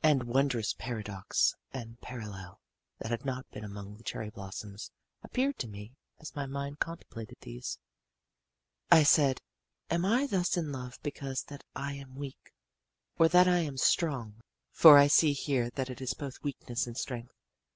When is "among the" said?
3.64-4.04